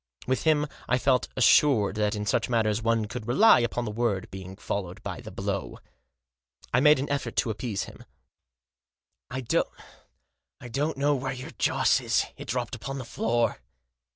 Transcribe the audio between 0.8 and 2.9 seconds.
I felt assured that in such matters